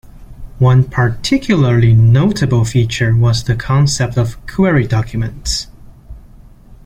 [0.57, 5.67] One particularly notable feature was the concept of "query documents".